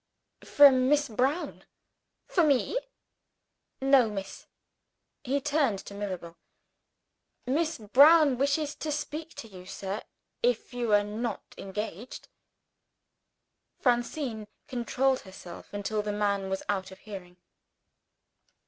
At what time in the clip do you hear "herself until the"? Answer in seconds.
15.19-16.11